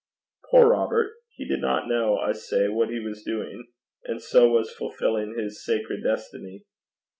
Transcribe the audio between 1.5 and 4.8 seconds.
not know, I say, what he was doing, and so was